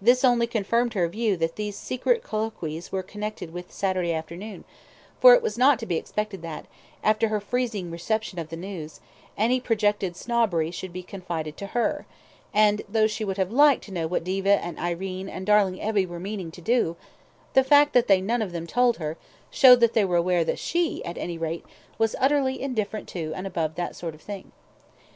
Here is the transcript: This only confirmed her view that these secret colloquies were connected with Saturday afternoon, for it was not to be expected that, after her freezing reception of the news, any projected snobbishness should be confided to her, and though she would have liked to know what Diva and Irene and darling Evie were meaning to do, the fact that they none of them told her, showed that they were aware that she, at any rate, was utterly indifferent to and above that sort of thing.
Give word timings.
This 0.00 0.24
only 0.24 0.46
confirmed 0.46 0.94
her 0.94 1.08
view 1.08 1.36
that 1.38 1.56
these 1.56 1.74
secret 1.76 2.22
colloquies 2.22 2.92
were 2.92 3.02
connected 3.02 3.52
with 3.52 3.72
Saturday 3.72 4.12
afternoon, 4.12 4.62
for 5.18 5.34
it 5.34 5.42
was 5.42 5.58
not 5.58 5.80
to 5.80 5.84
be 5.86 5.96
expected 5.96 6.42
that, 6.42 6.66
after 7.02 7.26
her 7.26 7.40
freezing 7.40 7.90
reception 7.90 8.38
of 8.38 8.50
the 8.50 8.56
news, 8.56 9.00
any 9.36 9.58
projected 9.60 10.14
snobbishness 10.14 10.76
should 10.76 10.92
be 10.92 11.02
confided 11.02 11.56
to 11.56 11.66
her, 11.74 12.06
and 12.54 12.82
though 12.88 13.08
she 13.08 13.24
would 13.24 13.36
have 13.36 13.50
liked 13.50 13.82
to 13.82 13.92
know 13.92 14.06
what 14.06 14.22
Diva 14.22 14.64
and 14.64 14.78
Irene 14.78 15.28
and 15.28 15.44
darling 15.44 15.82
Evie 15.82 16.06
were 16.06 16.20
meaning 16.20 16.52
to 16.52 16.60
do, 16.60 16.94
the 17.54 17.64
fact 17.64 17.94
that 17.94 18.06
they 18.06 18.20
none 18.20 18.42
of 18.42 18.52
them 18.52 18.68
told 18.68 18.98
her, 18.98 19.16
showed 19.50 19.80
that 19.80 19.92
they 19.92 20.04
were 20.04 20.18
aware 20.18 20.44
that 20.44 20.60
she, 20.60 21.04
at 21.04 21.18
any 21.18 21.36
rate, 21.36 21.64
was 21.98 22.14
utterly 22.20 22.62
indifferent 22.62 23.08
to 23.08 23.32
and 23.34 23.44
above 23.44 23.74
that 23.74 23.96
sort 23.96 24.14
of 24.14 24.20
thing. 24.22 24.52